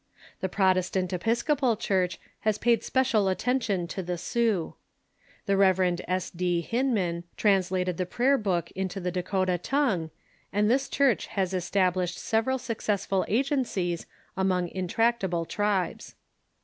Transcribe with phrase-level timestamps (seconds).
[0.39, 4.73] The Protestant Episcopal Church has paid special attention to the Sioux.
[5.45, 6.01] The Rev.
[6.07, 6.31] S.
[6.31, 6.61] D.
[6.61, 10.09] Hinman translated the Prayer Book into the Dakota tongue,
[10.51, 16.15] and this Church has es tablished several successful agencies among intractable tribes.